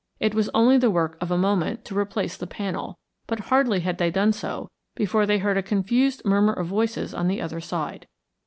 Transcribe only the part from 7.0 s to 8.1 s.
on the other side.